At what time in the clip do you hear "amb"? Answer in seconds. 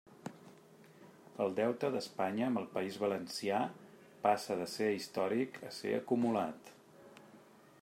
2.47-2.61